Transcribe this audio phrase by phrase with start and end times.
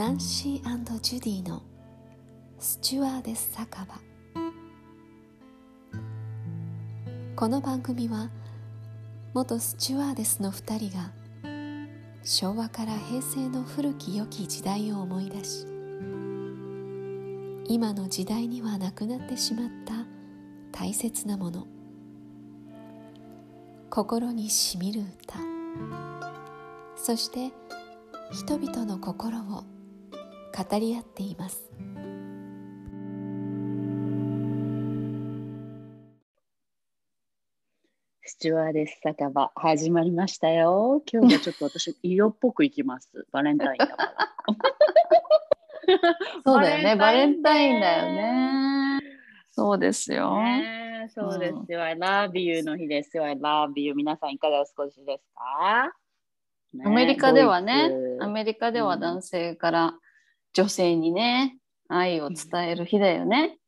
[0.00, 1.62] ナンシージュディの
[2.58, 4.00] スチュワーデス酒場。
[7.36, 8.30] この番組は
[9.34, 11.12] 元スチュワーデスの2人が
[12.22, 15.66] 昭和から平成の古き良き時代を思い出し
[17.68, 19.92] 今の時代にはなくなってしまった
[20.72, 21.66] 大切なもの
[23.90, 25.38] 心にしみる歌
[26.96, 27.52] そして
[28.32, 29.64] 人々の心を
[30.56, 31.70] 語り合っています
[38.30, 41.02] スチュワーデス酒場始まりましたよ。
[41.12, 43.26] 今日はちょっと私色っぽくいきます。
[43.32, 44.08] バレンタインだから。
[46.46, 49.00] そうだよね、バレンタインだよね。
[49.50, 50.36] そうですよ。
[50.36, 51.82] ねえそうですよ。
[51.82, 53.24] I love you の日ですよ。
[53.24, 53.94] I love you。
[53.94, 55.92] 皆さんいかがお過ごしですか、
[56.72, 57.90] ねアメリカではね
[58.20, 59.98] アメリカでは男性から
[60.52, 63.58] 女性にね、愛を伝える日だよね。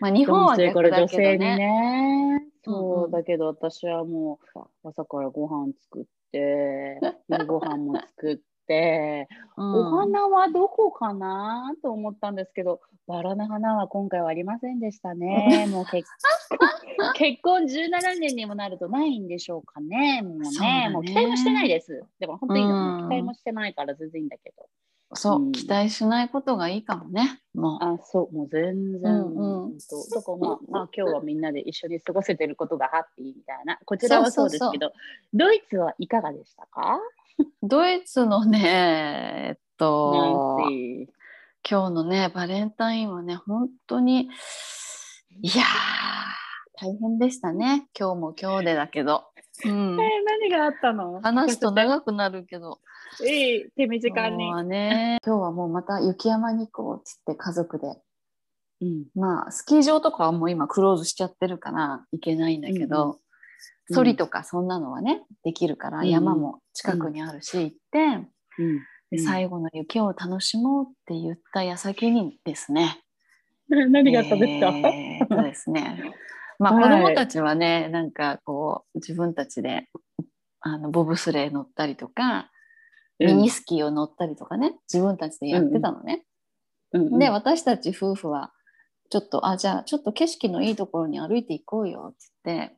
[0.00, 1.56] まあ日本は逆だけ女性にどね。
[1.56, 2.46] ね。
[2.46, 8.36] うんそううんだけど私はもう朝からご飯作って、 夜ご飯も作っ
[8.66, 15.66] て、うんお花はどこかなと思ったんですけど、バラの花は今回はありませんでしたね。
[15.70, 16.08] もう結
[17.14, 20.22] 結婚17年にもなるとないんでしょうかね。
[20.22, 22.04] もうそうだねね、もう期待もしてないです。
[22.20, 22.68] でも本当に期
[23.08, 24.68] 待もしてないから全然いいんだけど。
[25.14, 27.40] そう、うん期待しないことがいいかもね。
[27.54, 27.84] もう。
[27.84, 29.12] あ、そう、もう全然。
[29.12, 29.86] うんうんか
[30.32, 33.78] らまあ、まあ今日はみんなで一緒に過ごせてることがハッピーみたいな。
[33.84, 34.92] こちらはそうですけど、
[35.34, 36.98] ドイツはいかがでしたか？
[37.62, 40.58] ドイツのね、えっと、
[41.68, 44.30] 今日のね、バレンタインはね、本当に、
[45.42, 47.86] いやー、大変でしたね。
[47.98, 49.24] 今日も今日でだけど。
[49.64, 49.98] うんえー、
[50.40, 51.20] 何があったの？
[51.20, 52.80] 話すと長くなるけど。
[53.20, 54.46] いい手短に。
[54.46, 54.56] 今日。
[54.56, 57.86] はね、今日はもうまた雪山に行こうっつって家族で。
[58.80, 59.04] うん。
[59.14, 63.18] まあ、スキー場とかはもう今クローズしちゃってるから行けないんだけど、うん
[63.90, 67.98] ソリとかそんなのはね、できるからうん山も近くにあるし行って、
[68.58, 68.78] うん。
[69.10, 73.02] で最後の雪を楽しもうって言った矢先にですね、
[73.68, 76.12] 何があったんですか、えーですね。
[76.58, 76.84] まあ、はい。
[76.84, 79.88] 子供たちはね、なんかこう自分たちで
[80.60, 82.51] あのボブスレー乗ったりとか、
[83.18, 86.24] ミニスキーを乗ったりとかね自分たちでやってたのね。
[86.92, 87.18] うんうん。
[87.18, 88.52] で私たち夫婦は
[89.10, 92.76] ちょっとあじゃあちょっと景色のいいところに歩いていこうよって言って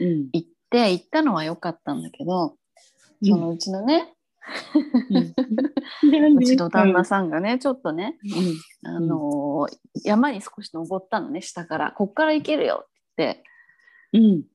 [0.00, 0.28] うん。
[0.32, 2.56] 行って行ったのは良かったんだけど
[3.22, 4.12] そのうちのね、
[5.10, 6.36] うん。
[6.38, 8.18] うちの旦那さんがねちょっとね、
[8.84, 8.90] うん。
[8.90, 11.92] あのー山に少し登ったのね下から。
[11.92, 13.42] こっから行けるよって
[14.12, 14.53] うん言って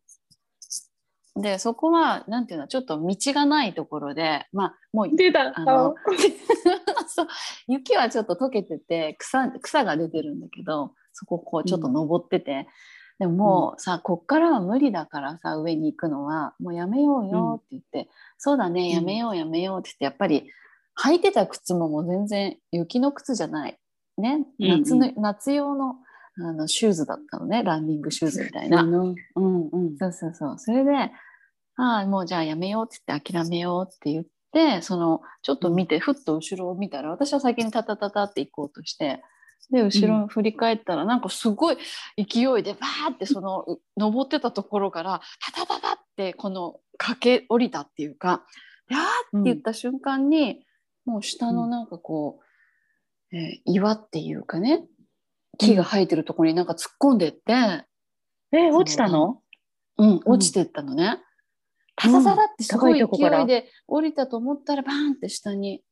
[1.41, 5.53] でそこはなんていうのちょっと道がないところでまあもう出た。
[5.55, 5.95] あの
[7.07, 7.27] そう。
[7.67, 12.67] 雪はちょっと溶けてて草草が出てるんだけどそここうちょっと登ってて、
[13.19, 20.49] でももうさこっからは無理だからさ上に行くのはもうやめようよって言って、そうだねやめようやめようって言ってやっぱり
[21.03, 23.77] 履いてた靴ももう全然雪の靴じゃない。
[24.17, 25.95] ね夏の、夏用の
[26.41, 28.81] あのシューズだったのねランニングシューズみたいな。
[28.83, 29.97] うんうん。
[29.97, 30.55] そうそうそう。
[30.57, 30.91] それで、
[31.81, 39.21] ああ、もうじゃあやめようって言って諦めようって言って、その、ちょっと見て、ふっと後ろを見たら、私は先にタタタタって行こうとして、
[39.71, 41.77] で、後ろに振り返ったら、なんかすごい
[42.17, 45.21] 勢いで、バーってその、う登ってたところから、
[45.53, 48.43] タタタタって、この、駆け降りたっていうか、
[48.89, 49.01] であー
[49.41, 50.65] って言った瞬間に、
[51.05, 52.39] もう下のなんかこ
[53.31, 54.83] う、えー岩っていうかね、
[55.59, 57.85] 木が生えてるところになんか突っ込んでって、
[58.51, 59.41] え、落ちたの？
[59.97, 61.19] うん、落ちてったのね。
[61.99, 65.83] タササラってすごい勢いで降りたと思ったらバーンって下に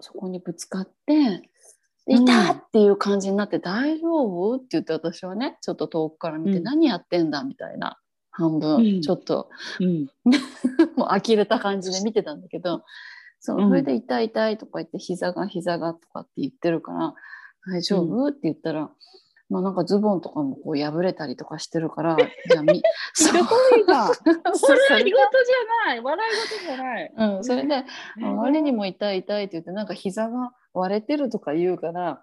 [0.00, 1.42] そこにぶつかって
[2.06, 7.98] 「でうんいた!」っていう感じになって「大丈夫?」って言って私はねちょっと遠くから見て「うん何やってんだ?」みたいな
[8.30, 10.06] 半分、うんちょっとうん。
[10.96, 12.82] もう呆れた感じで見てたんだけど
[13.40, 17.14] それで「痛い痛い」とか言って「膝が膝が」とかって言ってるから
[17.70, 18.90] 「大丈夫?」って言ったら。
[19.48, 22.16] まあ、なんかズボンとかもこう破れたりとかしてるから、
[22.50, 22.82] じゃあみ、
[23.14, 24.06] すごいな。
[24.54, 26.00] そう笑い事じゃない。
[26.00, 27.14] 笑い事じゃない。
[27.16, 27.84] うん、それで、あ
[28.20, 32.22] まりにも痛い痛いって言って、なんか膝が割れてるとか言うから、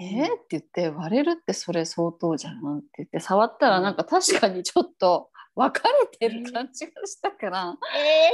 [0.00, 8.30] えー、って言って、割れるってそれ相当じゃんって言って、触ったらなんか確かにちょっと分かれてる感じがしたから、え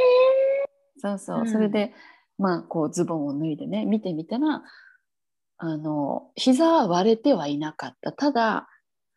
[0.99, 1.49] そうそう、うん。
[1.51, 1.95] それで、
[2.39, 4.63] まあ、こうズボンを脱いでね、見てみたら、
[5.57, 8.13] あの、膝は割れてはいなかった。
[8.13, 8.69] ただ、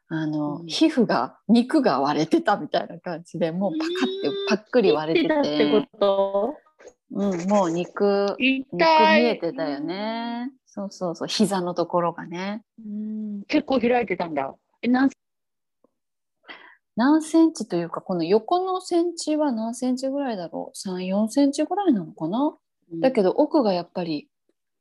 [0.10, 5.40] あの、うん皮膚が、肉が割れてたみたいな感じでもうパカってパックリ割れてて。
[5.40, 6.56] ってたってこと？
[7.12, 10.52] うん、もう肉、肉見えてたよね。
[10.66, 12.64] そうそうそう、膝のところがね。
[12.80, 14.54] うん結構開いてたんだ。
[14.82, 15.10] え、何？
[16.96, 22.56] 何センチというか、この横のセンチは何センチぐらいだろう ?3、4センチぐらいなのかな、
[23.02, 24.30] だけど奥がやっぱり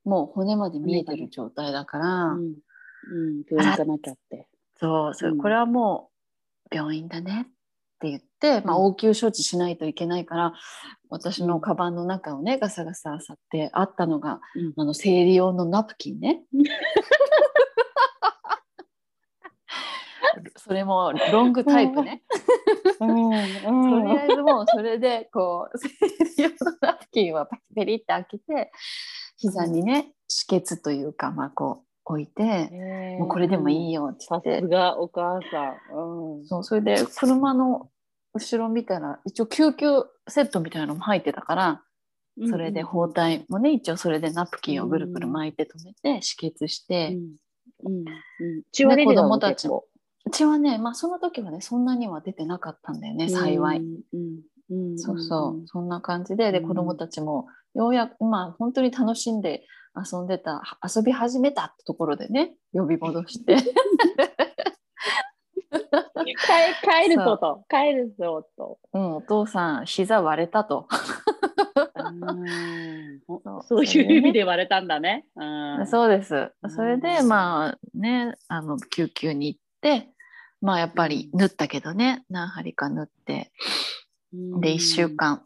[0.07, 4.47] もう骨まで見えてる状態だから、うん、うん、病院行かなきゃって。
[4.79, 5.39] そうそう、うん。
[5.39, 6.11] これはも
[6.71, 7.45] う病院だねっ
[7.99, 10.53] て言って、まあ、うん応急処置しないといけないから、
[11.11, 14.73] 私のカバンの中をねガサガサあさってあったのが、うん。
[14.77, 16.43] あの生理用のナプキンね。
[20.57, 22.23] それもロングタイプね。
[23.01, 28.73] うん、とりあえずもうそれでこう 生理用のナプキンはペリって開けて
[29.37, 32.71] 膝にね止血というかまあこう置いて、
[33.19, 34.03] もうこれでもいいよ。
[34.03, 36.39] よって言ってさすがお母さん。
[36.39, 36.47] うん。
[36.47, 37.89] そうそれで車の
[38.33, 39.87] 後ろ見たら一応救急
[40.29, 41.83] セットみたいなのも入ってたから
[42.49, 47.37] それで包帯もね一応それでナプキンをぐるぐる巻いて止めて止血しうて、ん。
[47.85, 48.05] うん。
[48.41, 48.63] うん。
[48.71, 49.29] 血は出てたの？
[49.29, 49.89] 子供たち結構
[50.27, 53.79] うちはねまあその時はねそんなには出てなかったんだよね幸い。。
[53.79, 54.43] うん。
[54.71, 54.99] うん。
[54.99, 63.57] そうそう、そんな感じででうん子供たちもようやくまあ本当に楽しんで遊んでた遊び始めたってところでね呼び戻して
[66.35, 67.65] 帰帰るぞと。
[67.69, 68.79] 帰るぞと。
[68.93, 70.89] うん、お父さん膝割れたと。
[71.95, 73.21] うん
[73.63, 75.27] そういう意味で割れたんだね。
[75.37, 75.87] うん。
[75.87, 76.53] そうです。
[76.69, 80.11] それでうんまあねあの救急に行って
[80.61, 83.53] まあやっぱり縫ったけどね何針か縫って
[84.33, 85.43] で1週間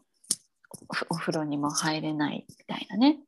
[1.09, 3.19] おお風呂にも入れないみたいなね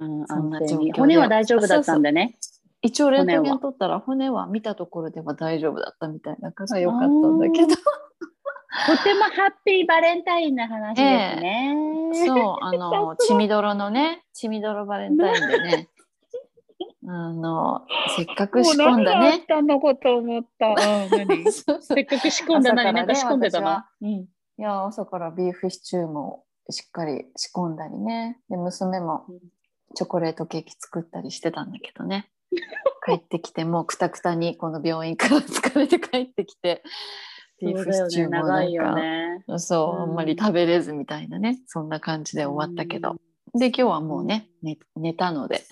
[0.00, 2.34] うん、そんな状況で骨は大丈夫だったんでね。
[2.82, 7.74] 一応レントゲン取ったら骨は見たところでは大丈夫だったみたいだからよかったんだけどと
[9.04, 11.76] てもハッピーバレンタインな話ですね。
[12.26, 15.88] そうあの血みどろのね血みどろバレンタインでね
[17.06, 17.86] あの
[18.16, 19.44] せっかく仕込んだね。
[19.48, 20.74] 何のこと思った。
[21.82, 23.90] せっかく仕込んだのになんか仕込んでたな。
[24.00, 24.08] うん。
[24.08, 28.38] いや朝からビーフシチューもしっかり仕込んだりね。
[28.48, 29.38] で娘もうん。
[29.94, 32.30] チョコレートケーキ作ったりしてたんだけどね。
[33.06, 36.82] 帰ってきてもうくたくたにこの病院から疲れて帰ってきて
[37.60, 37.92] ビーフ。
[37.92, 39.44] シチューもなんかね。
[39.58, 41.60] そう、うんあんまり食べれずみたいなね。
[41.66, 43.16] そんな感じで終わったけど、
[43.54, 45.62] で今日はもうね、寝寝たので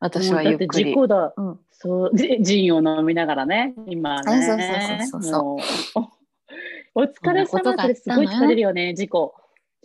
[0.00, 0.90] 私はゆっくもうだってり。
[0.90, 1.34] 事故だ。
[1.36, 4.42] うん、そう、じジンを飲みながらね、今ね。
[4.42, 5.58] そうそうそうそうもう。
[6.96, 7.76] おお疲れ様。
[7.76, 9.34] それすごい疲れるよね、事故。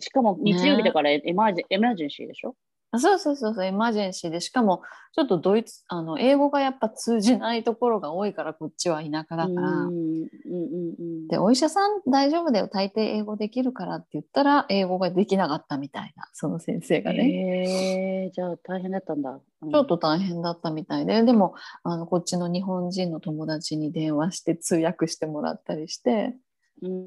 [0.00, 2.54] しかも日曜日だからエマージェエマージェンシーでしょ？
[2.92, 4.40] あそうそうそうそうエマージェンシーで。
[4.40, 4.82] しかも
[5.14, 11.28] ちょっとドイツあの英語がやっぱ通じないところが多いからこっちは田舎だから、うんうんうんうん。
[11.28, 12.66] でお医者さん大丈夫だよ。
[12.66, 19.38] 大抵英語できるからって言ったら英語ができなかったみたいなその先生がね、えー、じゃあ大変だったんだ。
[19.62, 19.70] うん。
[19.70, 21.22] ちょっと大変だったみたいで。
[21.22, 21.54] でも
[21.84, 26.10] あのこっちの日本人の友達に電話して通訳してもらったりして。
[26.10, 26.34] うん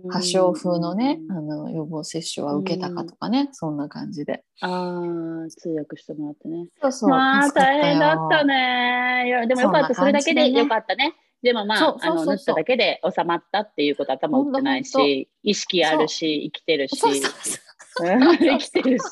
[0.10, 4.44] 発症風のねあの予防接種は受けたかとかね、そんな感じで。
[4.62, 5.02] あ
[5.46, 6.68] あ、通訳してもらってね。
[6.82, 9.46] そうそうまあ大変だったよね。
[9.48, 11.16] でもよかった、それだけでよかったね。
[11.42, 17.62] でもまあ、あの縫っただけで収まったっていうことは頭打ってないし、意識あるし、生きてるし、そうそうそう
[18.00, 19.04] うん生きてるし、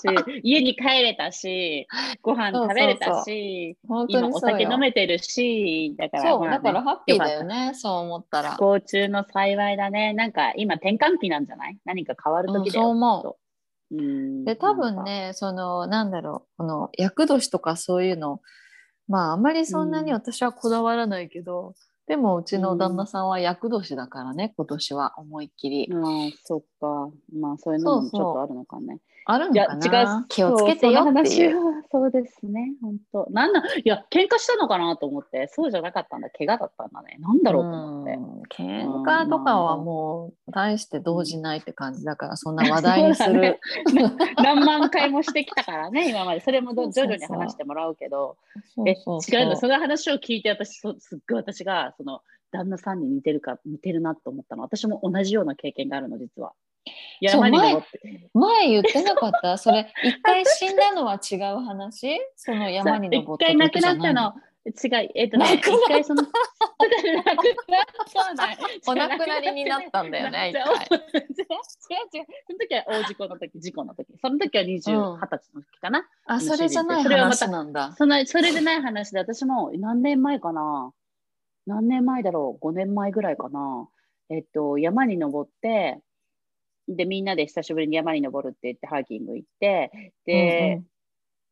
[0.44, 1.88] 家に帰れたし、
[2.22, 4.58] ご飯食べれたし、本当今おにそうよ。
[4.58, 8.52] 酒飲めてるし、だから、ねだからハッピーだよねそう思ったら。
[8.54, 10.14] 不幸中の幸いだね。
[10.14, 11.78] なんか今転換期なんじゃない？
[11.86, 12.84] 何か変わるうん時だよ。
[12.86, 13.38] そう思
[13.92, 14.46] う。
[14.46, 18.40] で多分、ねそのなんだろうこの厄年とかそういうの
[19.08, 20.18] まああまりそんなにうん。
[20.18, 21.74] 私はこだわらないけど、
[22.08, 26.00] でもうちの旦那さんは厄年だからね今年は思いっきり、ああ、
[26.44, 27.12] そっか。
[27.34, 29.00] まあそういうのもちょっとあるのかね。
[29.26, 30.26] あるいや、違う。
[30.30, 32.74] 気をつけてよっていうそうですね。
[32.82, 33.28] 本当。
[33.32, 36.30] なんだ、いや、喧嘩したのかなと思って、そうじゃなかったんだ。
[36.30, 37.18] 怪我だったんだね。
[37.20, 38.14] なんだろうと思って。
[38.14, 43.60] うん喧嘩とかはもう大して動じないって感じだからそんな話題にする ね
[44.38, 46.42] 何万回もしてきたからね、今まで。
[46.42, 48.38] それも徐々に話してもらうけど。
[48.86, 54.64] え違うの、その話を聞いて、私、そすっごい私が、その、旦那さんに似てるか、似てるなと思ったの。
[54.64, 56.54] 私も同じような経験があるの、実は。
[56.86, 58.30] そう山に登って。
[58.34, 59.58] 前言ってなかった？
[59.60, 62.20] それ一回死んだのは違う話？
[62.36, 64.34] その山に登った一回亡くなったの。
[64.64, 64.70] 違
[65.06, 66.22] う、えっ、とね、一回その。
[68.88, 70.98] お亡くなりになったんだよね一回違う
[72.14, 72.26] 違う。
[72.46, 74.16] その時は大事故の時、事故の時。
[74.22, 76.08] その時は20、うん二十歳の時かな。
[76.26, 80.94] あそれじゃない話なんだそのそれでない話で、私も何年前かな
[81.66, 83.88] 何年前だろう ?5 年前ぐらいかな
[84.30, 86.00] えっと、山に登って、
[86.88, 90.92] で、みんなで久しぶりに山に登るって言ってハイキング行って、で、うん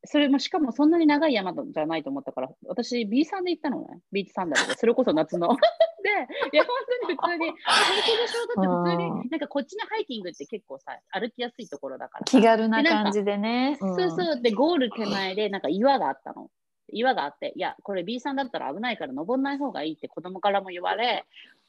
[0.06, 4.00] それもしかもそんなに長い山じゃないと思ったから、私 B さんで行ったのね。
[4.12, 4.76] ビーチサンダルで。
[4.76, 5.50] それこそ夏の。
[6.02, 6.10] で、
[6.54, 6.72] いや、本
[7.04, 12.38] 当に普通に、あ本当でしょだって普通うんに、なんかこっちのハイキングって結構さ、歩きやすいところだからさ。
[12.38, 13.76] 気軽な感じでね。
[13.78, 14.42] そうそう。
[14.42, 16.50] で、ゴール手前で、なんか岩があったの。
[16.92, 21.26] 岩があって、いや、これ B さんだったら危ないから登んない方がいいって子供からも言われ、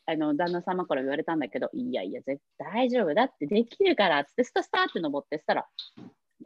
[0.06, 5.66] あの旦那様から言われたんだけど、いやいや、絶対大丈夫だってできるからっつって、スタスタって登ってしたら、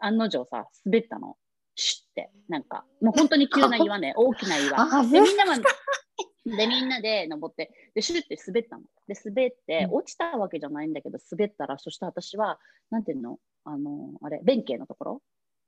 [0.00, 1.36] 案の定さ、滑ったの。
[1.76, 4.80] シュッて、なんか、もう本当に急な岩ね、 大きな岩。
[4.80, 8.82] あで、みんなは、で、みんなで登って、で、シュッて滑ったの。
[9.08, 13.38] で、滑って、うん落ちたわけじゃないんだけど、滑ったら、そして私は、なんていうの？
[13.64, 15.22] あの、あれ、弁慶のところ？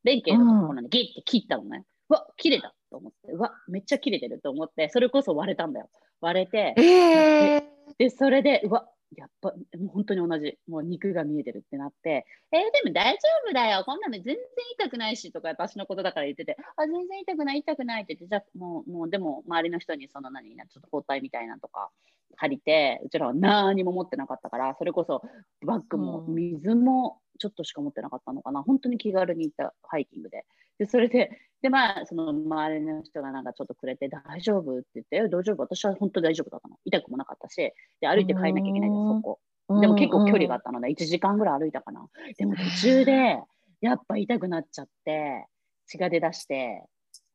[0.04, 1.84] 弁慶のところにギッて切ったのね。
[2.08, 5.88] うわ、切れたと思って、うわ、めっちゃ切れてると思って、それこそ割れたんだよ。
[6.20, 7.65] 割れて、えー
[7.98, 10.58] で、それで、うわ、やっぱ、もう本当に同じ。
[10.68, 13.84] もう肉が見えてるってなって、えーでも大丈夫だよ。
[13.84, 14.36] こんなの全然
[14.78, 21.90] 痛くないしとか、私のことだから言ってて、あ、全然痛くない、痛くないって言って、じゃあもう、もう、でも、周りの人にその何、ちょっと包帯みたいなのとか
[22.36, 25.22] 借りて、うちらは何も持ってなかったから、それこそ
[25.64, 28.62] バッグもうん水もちょっとしか持ってなかったのかな。
[28.62, 30.44] 本当に気軽に行ったハイキングで。
[30.78, 31.30] で、それで、
[31.62, 34.78] で、まあ、その周りの人がなんかちょっとくれて、大丈夫？
[34.78, 35.62] って言って、え大丈夫？
[35.62, 36.76] 私は本当に大丈夫だったの。
[36.84, 37.56] 痛くもなかったし、
[38.00, 39.40] で、歩いて帰んなきゃいけないんです、うんそこ。
[39.80, 42.06] でも結構距離があったので、1時間ぐらい歩いたかな。
[42.38, 43.38] でも途中で、
[43.80, 45.46] やっぱ痛くなっちゃって、
[45.86, 46.84] 血が出だして、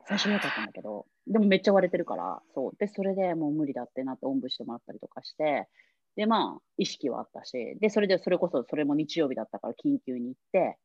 [0.07, 2.71] 最初は良かったんだけど、でもめっちゃ割れてるから、そう。
[2.77, 5.67] で、それでもう無理だってなって、おんぶしてもらったりとかして、
[6.15, 10.77] で、まあ、意識はあったし、で、それで、それこそ、それも日曜日だったから、緊急に行って、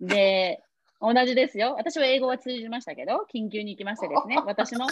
[0.00, 0.62] で、
[1.00, 1.74] 同じですよ。
[1.76, 4.86] 私は英語は通じましたけど、緊急に行きましてですね、 私も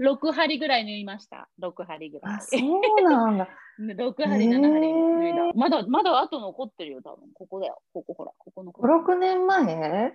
[0.00, 1.48] 6針ぐらい縫いました。
[1.60, 2.40] 6針ぐらいあ。
[2.40, 3.48] そうなんだ。
[3.80, 5.52] 6針、7針脱いだ。
[5.54, 7.30] まだ、まだ後残ってるよ、多分。
[7.32, 7.80] ここだよ。
[7.94, 8.72] ここほら、ここの。
[8.72, 10.12] 5、6年前？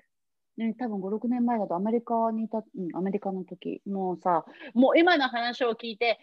[0.58, 6.18] ね、多分5、6年前だとアメリカにいた、うん、アメリカの時、もうさ、もう今の話を聞いて、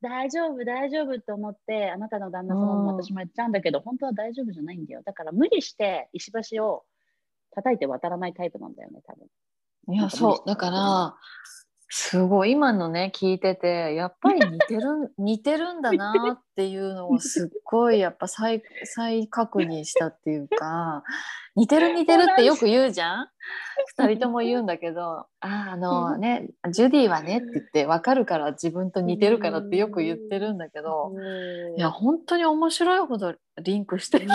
[0.00, 5.02] 大丈夫、大丈夫と思って、あなたの旦那様もうん私も言っちゃうんだけど、本当は大丈夫じゃないんだよ。
[5.04, 6.84] だから無理して石橋を
[7.54, 9.26] 叩いて渡らないタイプなんだよね、多分。
[9.94, 10.48] いや、そう。
[10.48, 11.16] だから、
[11.88, 21.04] すごい、今のね、聞いてて、やっぱり似てる、 似てるんだなっていうのをすっごい、やっぱ再、再確認したっていうか、
[21.54, 23.28] 似てる似てるってよく言うじゃん？
[23.98, 31.12] 二人とも言うんだけど、あ、あのね、ジュディはねって言って、わかるから自分と似てるからってよく言ってるんだけど、
[31.76, 34.26] いや、本当に面白いほどリンクしてるっ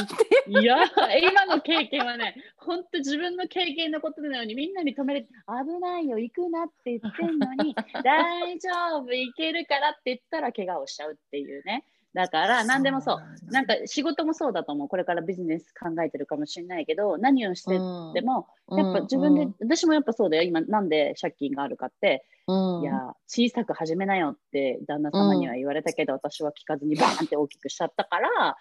[0.46, 0.62] ていう。
[0.62, 0.78] いや、
[1.22, 11.84] 今の経験はね、本当自分の経験のことのようにみんなに止めれて、危ないよ、行くなって言ってんのに、 大丈夫、行けるからって言ったら怪我をしちゃうっていうね。
[12.14, 13.52] だから、何でもそう。
[13.52, 14.88] なんか仕事もそうだと思う。
[14.88, 20.44] これからビジネス考えてるかもしれないけど、何をしてでも、やっぱ自分で、私もやっぱそうだよ。
[20.44, 28.58] 今、なんで借金があるかって、うん、いや、小さく始めなよって旦那様には言われたけど、私は聞かずにバーンって大きくしちゃったから、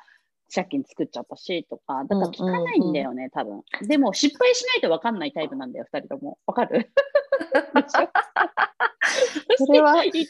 [0.54, 3.62] 借金作っちゃったしとか、だから聞かないんだよね、多分。
[3.82, 6.38] でも失敗しないと分かんないタイプなんだよ、二人とも。
[6.46, 6.92] わかる？
[9.58, 10.24] それは 痛い、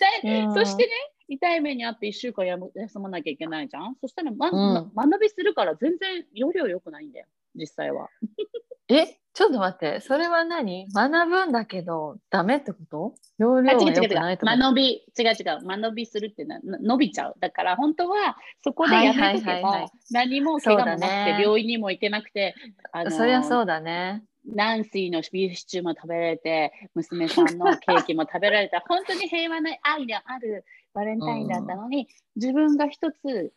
[0.44, 0.54] うん。
[0.54, 0.92] そしてね、
[1.28, 3.96] 痛い目にあって1週間やむ休まなきゃいけないじゃん？
[4.00, 4.90] そしたら、まうん。
[4.94, 8.08] ま学びするから全然容量良くないんだよ、実際は。
[8.88, 10.86] え、ちょっと待って、それは何？
[10.94, 13.14] 学ぶんだけど、ダメってこと？
[13.38, 14.02] 容あ量が違う違う違う。
[14.04, 17.34] 良くないってこと学び、違う違う、学びするってなな伸びちゃう。
[17.40, 19.42] だから本当はそこでやめとけはいはい。
[19.42, 21.38] はいはばい何も怪我もなくて、ね。
[21.42, 22.54] 病院にも行けなくて、
[22.92, 24.22] あのそりゃそうだね。
[24.48, 30.64] ナンシーのビーフシチューも食べられて、娘さんのケーキも食べられた、本当に平和な愛のある
[30.96, 33.52] バレンタインだったのに、自分が一つ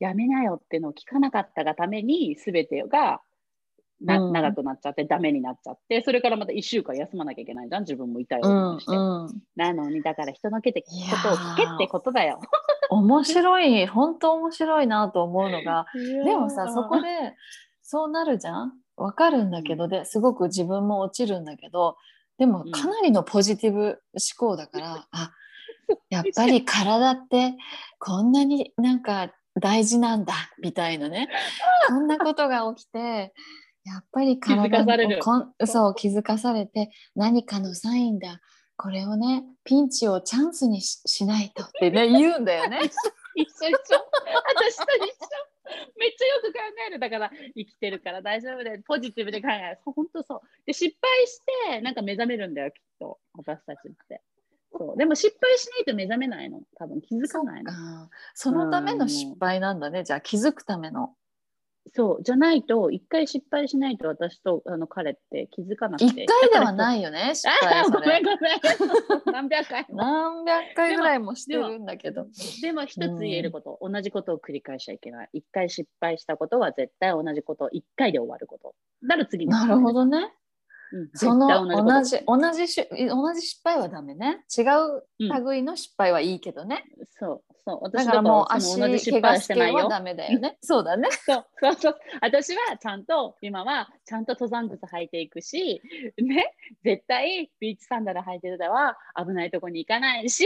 [0.00, 3.20] やめなよっていうのを聞かなかったがために、すべてが
[4.00, 4.32] な、うん。
[4.32, 7.68] 長くなっちゃって、ダメになっちゃって、それからまた1週間休まなきゃいけない。
[7.68, 8.96] じゃん、自分も痛いうん思いして。
[8.96, 9.42] うん。
[9.54, 12.40] なのに、だから人のけてこいやとを聞けーってことだよ。
[12.90, 15.86] 面白い、本当面白いなと思うのが、
[16.24, 17.08] でもさ、そこで
[17.80, 18.72] そうなるじゃん？
[18.96, 21.96] わかるんだけど、ですごく自分も落ちるんだけど、
[22.38, 22.72] でもうん。
[22.72, 23.98] かなりのポジティブ思
[24.36, 25.32] 考だから、あ、
[26.10, 27.54] やっぱり 体って
[27.98, 31.28] こんなになんか大事なんだみたいなね
[31.88, 33.34] こんなことが起きて
[33.84, 38.40] やっぱり体気づかされるをこんそう気づかされて何かのサインだ
[38.76, 42.80] これをねピンチをチャンスにししないとってね 言うんだよね。
[43.34, 43.98] 一緒一緒。
[44.44, 45.52] 私と一緒。
[45.96, 46.58] めっちゃよく考
[46.88, 46.98] える。
[46.98, 48.82] だから、生きてるから大丈夫だよ。
[48.86, 49.78] ポジティブで考える。
[49.84, 50.40] 本当そう。
[50.66, 53.18] で、失敗して、なんか目覚めるんだよ、きっと。
[53.34, 54.22] 私たちって。
[54.76, 54.98] そう。
[54.98, 56.60] でも失敗しないと目覚めないの。
[56.76, 57.72] 多分気づかないの。
[58.34, 61.14] そのための失敗なんだねじゃあ気づくための。
[61.94, 66.22] そう、じゃないと、一回失敗しないと私とあの彼って気づかなくて。
[66.22, 66.72] 一回では。
[66.72, 69.32] ないよね 失あ敗そごめんれごめん。
[69.32, 69.96] 何百回も。
[69.98, 72.28] 何百回ぐらいもしてるんだけど
[72.62, 75.28] でも一つ言えること、同じことを繰り返しちゃいけない。
[75.32, 78.74] 一回失敗したことは絶対同じこと、一回で終わること。
[79.02, 80.32] だから次になるほどね
[80.92, 81.10] うん。
[81.14, 84.44] その同じ同じし同じ失敗はダメね。
[84.56, 86.84] 違う類の失敗はいいけどね、
[87.18, 87.90] そうそう。
[87.90, 89.78] だからもう足同じ失敗はしてないよ。
[89.78, 90.58] 系はダメだよね。
[90.62, 91.08] そうだね。
[91.24, 91.46] そう。
[91.60, 91.98] そうそう。
[92.20, 95.80] 私はちゃんと、今はちゃんと登山靴履いていくし、
[96.18, 100.44] ね、絶対ビーチサンダル履いてたら危ないとこに行かないし、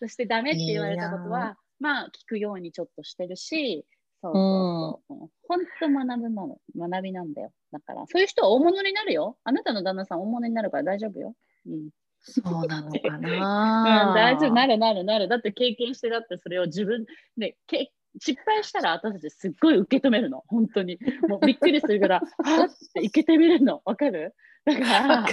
[0.00, 3.86] そしてダメって言われたことは、まあ聞くようにちょっとしてるし、
[4.34, 5.30] そうそうそう。
[5.48, 7.52] 本当学ぶもの、学びなんだよ。
[7.72, 9.38] だから、そういう人は大物になるよ。
[9.44, 11.34] あなたの旦那さん大物になるから大丈夫よ。
[11.66, 11.90] うん。
[12.20, 15.28] そうなのか うん、な、大丈夫、なるなるなる。
[15.28, 17.06] だって経験して、だってそれを自分
[17.36, 20.98] で、け失敗したら私たちすっごい受け止めるの、本当に。
[21.28, 24.34] もうびっくりするから、 はっって受け止めるの、わかる？
[24.66, 25.26] だから、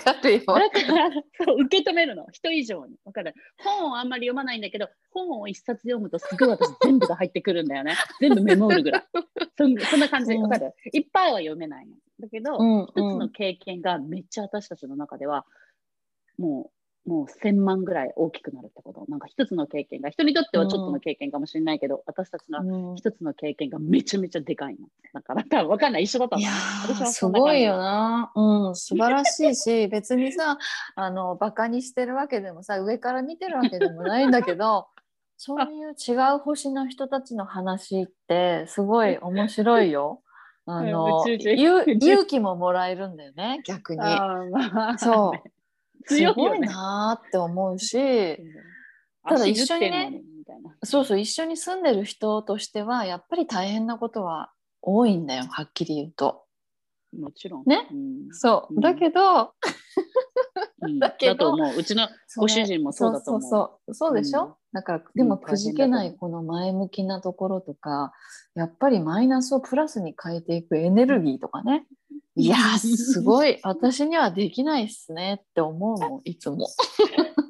[1.43, 2.95] そう受け止めるの、人以上に。
[3.03, 7.95] わかる本をあんまり読まないんだけど、本を一冊読むとすごい私全部が入ってくるんだよね。
[8.21, 9.03] 全部メモるぐらい。
[9.57, 11.95] そんな感じ、うんわかるいっぱいは読めないの。
[12.19, 15.47] だけど、うん一つの経験がめっちゃ私たちの中では、
[16.37, 19.05] もう、もう千万ぐらい大きくなるってこと？
[19.09, 24.87] なんか一つの経験が、人にとってはちょっとの経験かもしれないけど、私たちのうん一つの経験がめちゃめちゃでかいの。
[25.13, 30.57] だから、多分わかんない、一緒だったのすごいよな、うん、素晴らしいし 別にさ
[30.95, 34.87] あのバカにしてるわけでもさ上から見てるわけでもないんだけど
[35.37, 40.21] そういう違う星の人たちの話ってすごい面白いよ。
[40.65, 44.01] あの 勇気ももらえるんだよね逆に。
[44.97, 45.49] そう
[46.05, 46.67] 強いよね。
[46.67, 48.37] なーって思うし
[49.25, 50.21] ただ一緒にね
[50.83, 56.43] そうそう一緒に住んでる人としてはやっぱり大変なことは多いんだよはっきり言うと。
[57.19, 57.63] もちろん。
[57.65, 57.87] ね？
[57.91, 58.33] うん。
[58.33, 58.81] そう、うん。
[58.81, 59.53] だけど
[60.81, 60.99] うん。
[60.99, 61.77] だけどだと思う。
[61.77, 63.41] うちのご主人もそうだと思う。
[63.41, 64.15] そうそうそうそう。
[64.15, 64.53] でしょ、うん。
[64.73, 65.37] だからでもう。
[65.37, 68.13] んくじけないこの前向きなところとか
[68.55, 71.85] やっぱりマイナスをプラスに変えていくエネルギーとかね
[72.35, 73.59] いやー すごい。
[73.63, 76.67] 私にはできないっすねって思うのいつも。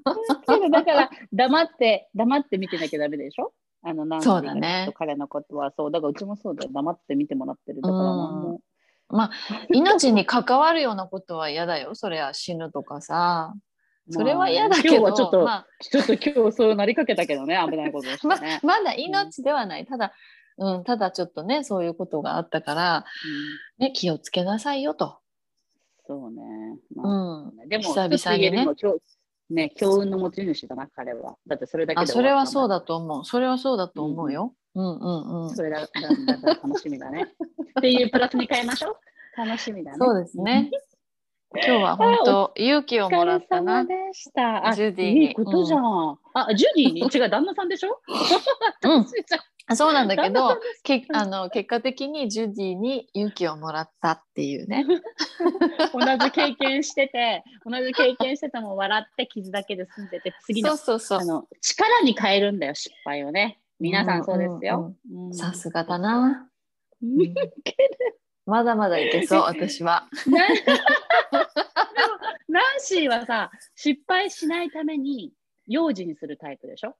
[0.72, 3.54] だから黙って黙って見てなきゃダメでしょ？
[3.82, 4.92] あのなんそうだね。
[4.96, 5.92] 彼のことはそう。
[5.92, 6.70] だからうちもそうだよ。
[6.74, 8.08] 黙って見てもらってるだからうん。
[8.08, 8.62] も
[9.10, 9.32] まあ
[9.70, 11.96] 命に関わるようなことは嫌だよ。
[11.96, 13.54] それは死ぬとかさ。
[14.08, 15.68] うそれは嫌だけど、まあ今日はちょっと、まあ。
[15.80, 17.58] ちょっと今日そうなりかけたけどね。
[17.70, 18.60] 危ないことをして まね。
[18.64, 19.86] まだ命ではない。
[19.86, 20.14] ただ、
[20.58, 23.06] うん、ただちょっとねそういうことがあったから、
[23.80, 25.18] うんね、気をつけなさいよと。
[26.06, 26.42] そうね。
[26.96, 28.68] うまあん、でも、久々にね
[29.50, 31.36] ね、強運の持ち主だな、彼は。
[31.48, 32.80] だってそれだけであそれはそうだ。
[32.80, 34.54] だと思うそれはそうだと思うよ。
[34.76, 35.56] うんうんうん。
[35.56, 37.28] それだだだから楽しみだね。
[37.80, 38.98] っていうプラスに変えましょう。
[39.38, 39.98] 楽しみだね。
[40.00, 40.72] そうですね。
[41.56, 43.84] 今日は本当勇気をもらったな。
[43.84, 44.68] 様でした。
[44.68, 46.18] あ、ジュディにいいことじゃん。
[46.34, 47.02] あ、ジュディに？
[47.02, 48.02] 違う、旦那さんでしょ？
[48.84, 49.44] うん 私じゃんあ
[49.76, 54.86] そうなんだけどけあの結果的にジュディに勇気をもらったっていうね。
[55.94, 61.26] 同じ経験してて、同じ経験してても笑って傷だけで済んでて、次のそうそうそうあ。
[61.26, 63.60] の力に変えるんだよ、失敗をね。
[63.80, 64.96] 皆さんそうですよ。
[65.12, 66.50] うんさすがだな。
[67.02, 67.34] うんうん
[68.46, 70.10] まだまだいけそう私は。
[70.28, 70.78] なでも
[72.50, 75.32] ナンシーはさ、失敗しないために
[75.68, 76.96] 用心にするタイプでしょ？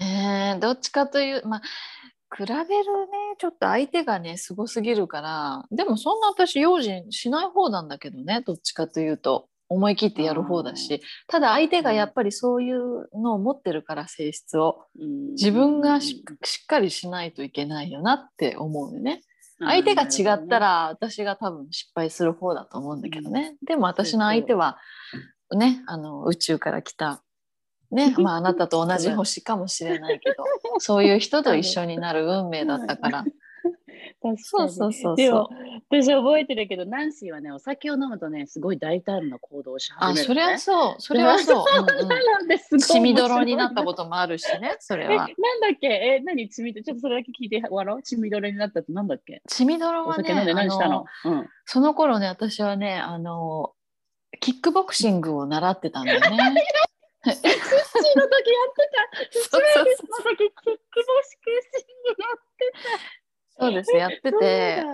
[0.00, 1.62] えー、どっちかというまあ
[2.34, 2.64] 比べるね
[3.38, 9.48] ちょっと相手がねすごすぎるからでもそんな私用心しない方なんだけどねどっちかというと。
[9.74, 14.84] 思い切ってやる方だしただ相手がやっぱりそういうのを持ってるから性質を。
[15.34, 19.22] 自分がししっかりしないといけないよなって思うよね。
[19.64, 24.78] 相手が違った、ら私が多分失敗する方だと思うんだけどね、でも私の相手は
[25.54, 27.22] ねあの宇宙から来た
[27.92, 30.44] ねまああなたと同じ星かもしれないけど
[30.78, 33.24] そういう人と一緒になる運命だったから。
[34.24, 34.72] そうに。
[34.72, 35.48] そうそうでも
[35.90, 36.02] そう。
[36.02, 40.42] 私覚えてるけど、ナンシーはね、お酒を飲むとね、すごい大胆な行動をし始める、ね。
[40.52, 41.00] あそれはそう。
[41.00, 41.82] それはそう、う。
[41.82, 42.78] んうん。
[42.78, 43.84] 血みどろになったと。
[43.84, 45.34] こともあるしねそれえ、はなんだ
[45.74, 45.86] っけ？
[45.88, 46.48] え、何？
[46.48, 46.84] 血みどろ？
[46.84, 48.02] ちょっとそれだけ聞いて終わろう？
[48.02, 49.42] 血みどろになったってなんだっけ？
[49.48, 51.04] 血みどろはね何したあの？
[51.24, 51.48] うん。
[51.66, 53.72] その頃ね私はねあの
[54.40, 56.28] キックボクシングを習ってたんだよね。
[57.22, 59.30] 土の時やってた。
[59.30, 59.84] 土そうそう。
[59.84, 59.90] の
[60.30, 62.72] 時キックボクシングやって
[63.58, 64.38] そうですやってた。
[64.38, 64.84] て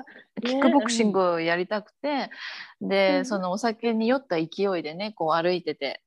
[0.44, 2.30] キックボクシングをやりたくて、
[2.80, 3.26] で、うん。
[3.26, 6.02] そのお酒に酔った勢いでねこう歩いてて。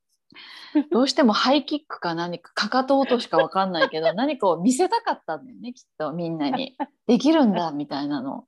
[0.92, 6.78] どうしてもハイキックか何かかかと落としか分かんないけど 何かを見せたかったんだよねきっとみんなに。
[7.08, 8.46] できるんだみたいなの。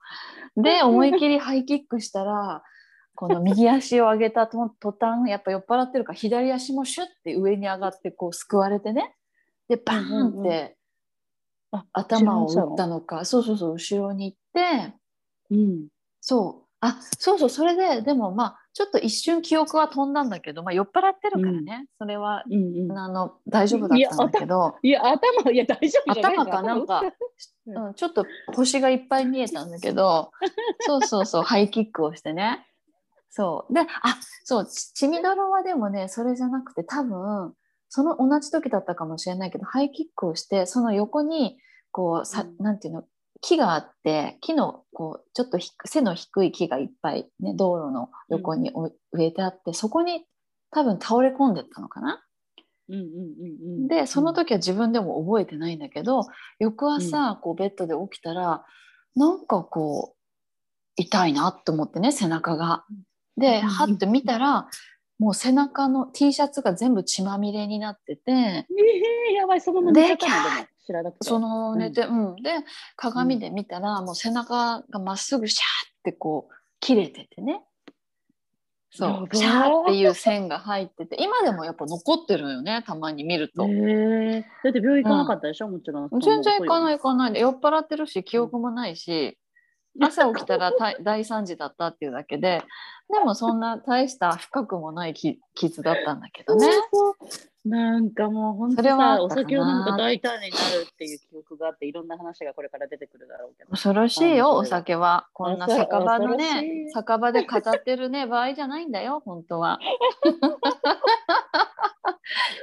[0.55, 2.63] で思い切りハイキックしたら
[3.15, 9.15] この右足を上げたと途端やっぱ酔っ払ってるから左足もシュッて上に上がってこうすくわれてね。
[9.69, 10.76] でバーンって
[11.71, 14.93] あ頭を打ったのかそうそうそう後ろに行って。
[15.52, 15.88] うん。
[16.21, 16.67] そう。
[16.80, 22.97] あそうそうそれででもまあちょっと一瞬記憶は飛んだんだけど、まあ、酔っ払ってるからね、それはうんうん。
[22.97, 24.76] あの大丈夫だったんだけど。
[24.82, 27.04] いや、頭、いや、大丈夫頭かなんか、
[27.67, 30.32] うんうん、ちょっと星がいっぱい見えたんだけど。
[30.82, 32.65] そうそうそうハイキックをしてね
[33.36, 33.86] そうであ
[34.43, 37.56] そうちちみどろはでもねそれじゃなくて多分
[37.89, 41.58] その同じ時だったかもしれないけどハイキックをしてその横に
[41.89, 43.06] こうさ、うんなんていうの
[43.41, 50.26] 木があって木のこうちょっとひ背の低い木がいっぱい、ね、道路の横にお植えてあってそこに
[50.69, 52.22] 多分倒れ込んでったのかな？
[52.89, 53.88] うんうんうんうん。
[53.88, 56.28] でその時は自分でも覚えてないんだけど
[56.60, 58.63] 翌朝こうベッドで起きたら
[59.15, 60.17] なんかこう
[60.96, 62.86] 痛いなと思ってね背中が。
[63.38, 64.67] でうんはって見たら
[65.19, 68.65] もう背中の T シャツが全部血まみれになっててえ
[69.32, 70.43] えやばい、そのまま寝ちゃったの？
[70.43, 71.28] ででも知らなくて。
[71.28, 72.36] その寝て、うん。
[72.38, 72.52] で
[72.96, 77.62] 鏡で見たらもう背中がまっすぐシャーってこう切れててね。
[78.91, 79.36] そう。
[79.36, 83.65] シャーっていう線が入ってて今でもやっぱ残ってるよねたまに見ると。
[83.67, 86.10] ええだって病院行かなかったでしょ、もちろん。。
[86.22, 87.34] 全然行かないい行かない。
[87.34, 89.38] で酔っ払ってるし記憶もないし
[89.99, 92.63] 朝起きたら大 大惨事だったっていうだけで
[93.12, 96.67] でもそんな大した深くもないき傷だったんだけどね。
[97.65, 103.69] なんかもう本当さ、お酒を飲むと大胆になるっていう記憶があって、いろんな話がこれから出てくるだろうけど。
[103.69, 109.79] 恐ろしいよあお酒はこんな酒場のねい酒場で語ってるね 場合じゃないんだよ本当は。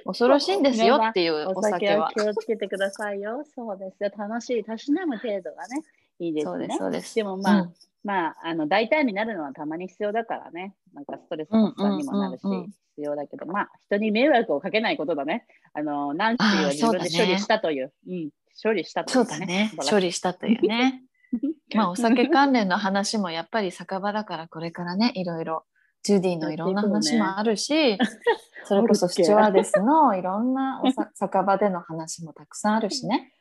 [0.04, 2.04] 恐ろしいんですよっていうおお酒酒は。
[2.04, 3.42] は気をつけてくださいよ。
[3.54, 4.10] そうですよ。
[4.14, 5.82] 楽しい、たしなむ程度がね、
[6.20, 6.68] いいですね。
[6.78, 7.74] そうですでもまあ、うん。
[8.04, 10.74] まあ、あの大胆になるのはたまに必要だからね。
[10.94, 15.46] なんかストレス発散にもなるし、必要だけど、まあ、人に迷惑をかけないことだね。
[15.74, 17.92] あの、ナンシーを自分で処理したという。
[18.08, 18.30] うん、
[18.62, 19.72] 処理したといそううだね。
[19.90, 21.02] 処理したというね。
[21.74, 25.64] まあお酒関連の話もやっぱり酒場だからこれからねいろいろ。
[26.02, 27.98] ジュディのいろんな話もあるし、
[28.64, 33.34] それこそスチュワーデスのいろんなおさ酒場での話もたくさんあるしね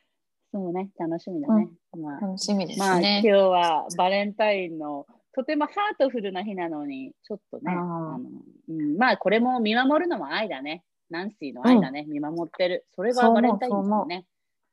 [0.52, 1.70] そうね、楽しみだね。
[1.98, 3.22] まあ、楽しみですまあ、今ね。
[3.22, 8.20] 日はバレンタインのとてもハートフルな日なのに、ちょっとね、あの
[8.68, 10.84] うん、まあこれも見守るのも愛だね。
[11.10, 12.86] ナンシーの愛だね、見守ってる。
[12.96, 14.26] それがバレンタインだもんね。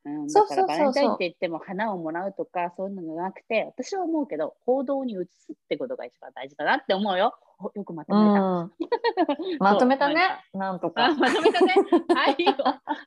[0.05, 7.35] うん、だかそうそうそうそうらバレンタインって言っても花をもらうとかそういうのじゃなくて、私は思うけど、行動に移すってことが一番大事だなって思うよ。
[7.59, 8.63] およくまとうめた。
[8.63, 8.73] ん、
[9.61, 10.17] まとめたね
[10.53, 11.15] なんとあか。
[11.15, 11.75] まとめたね。
[12.09, 12.55] 愛を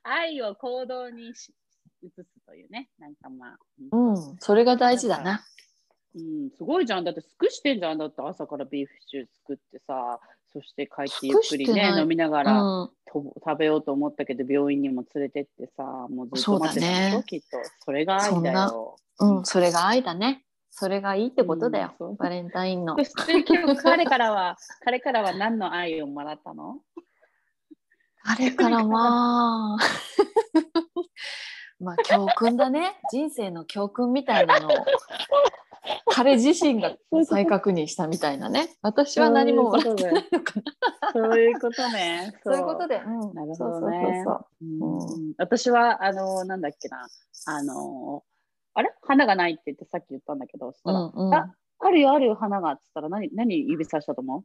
[0.02, 1.52] 愛を行動にし
[2.02, 2.88] 移すというね。
[2.98, 3.58] なんかまあ。
[3.92, 5.44] うんうん、それが大事だな。
[6.16, 7.04] うん、すごいじゃん。
[7.04, 7.98] だって、尽くしてんじゃん。
[7.98, 10.18] だって、朝からビーフシチュー作ってさ、
[10.52, 17.46] そして帰ってゆっくりね飲みながうら、ん、と食べようと思ったけど、病院にも連れてってさ、もうずっと待ってただねきっと。
[17.84, 18.96] それが愛だよ。
[19.20, 20.42] うん、それが愛だね。
[20.72, 23.04] それがいいってことだよ、うんバレンタインのそ。
[23.04, 26.80] して今日、彼からは、 彼からは何の愛をもらったの？
[28.24, 29.78] あれからまあ
[31.80, 32.98] まあ教訓だね。
[33.10, 34.70] 人生の教訓みたいなのを。
[36.12, 38.76] 彼自身が再確認したみたいなね。
[38.82, 41.12] 私は何ももらってないのかな。
[41.12, 42.32] そういうことね。
[42.44, 42.56] そう。
[42.56, 44.24] いうことで、うん、なるほどね。
[45.38, 47.08] 私は、あの、なんだっけな、
[47.46, 48.22] あの、
[48.74, 48.92] あれ？
[49.02, 52.72] 花がないって言ってさっき言ったんだけど、そしたら、そう、うんうん、ああるよ、あるよ、花が。
[52.72, 54.44] っつったら何、何指さしたと思う？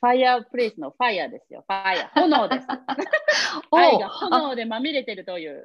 [0.00, 1.64] ファイヤープレイスのファイヤーですよ。
[1.66, 2.20] ファイヤー。
[2.20, 2.66] 炎です。
[3.72, 4.10] お愛があ。
[4.10, 5.64] 炎でまみれてるという。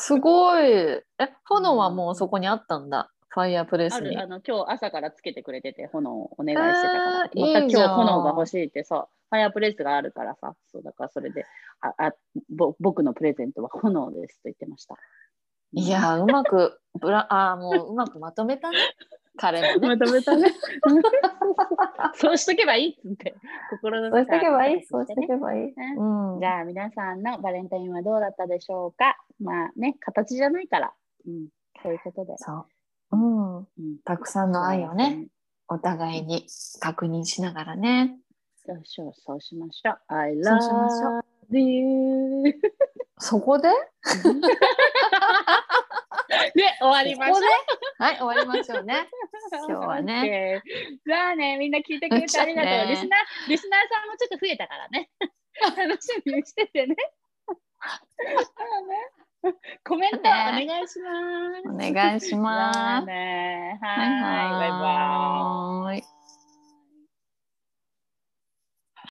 [0.00, 1.02] すごいえ
[1.44, 3.10] 炎はもうそこにあったんだ？
[3.30, 7.22] ファイヤープレスにある、あの、今日朝からつけてくれてて、炎をお願いしてたから。
[7.24, 9.08] あーまた今日いいじゃん炎が欲しいって、そう。
[9.30, 10.54] ファイヤープレイスがあるからさ。
[10.72, 11.44] そう、だからそれで、
[11.80, 12.12] あ、あ
[12.56, 14.96] ぼ僕のプレゼントは炎ですと言ってました。
[15.72, 18.78] いやーうまくブラあーもううまくまとめたね
[19.38, 19.96] 彼もね。
[19.96, 20.52] まとめたね。
[22.14, 23.34] そうしとけばいいっつって。
[23.70, 24.84] 心のそうしとけばいい。
[24.84, 25.74] そうしとけばいい、ね。
[25.96, 26.40] うん。
[26.40, 29.16] じゃあ皆さんのバレンタインはどうだったでしょうか。
[29.40, 30.92] まあね、形じゃないから。
[31.26, 31.48] うん、
[31.82, 32.36] そういうことで。
[32.36, 32.66] そ
[33.12, 33.66] う、うん、うん、
[34.04, 35.28] たくさんの愛をね。
[35.68, 36.46] お互いに
[36.80, 38.18] 確認しながらね。
[38.66, 39.98] そうしよう、そうしましょう。
[40.08, 42.54] I love you.
[43.18, 43.68] そこで？
[46.54, 48.02] で、終わりましょう。
[48.02, 49.08] はい、終わりましょうね。
[49.66, 50.62] 今日はね。
[51.06, 52.70] じゃあね、みんな聞いてくれてありがとう。
[52.70, 55.10] ね、リスナー、リスナーさんもちょっと増えたからね。
[55.76, 56.96] 楽しみにしててね。
[59.84, 61.10] コメントお願いしま
[61.62, 61.68] す。
[61.68, 62.76] お願いします。
[62.76, 64.70] はい、バイ
[65.90, 66.17] バイ。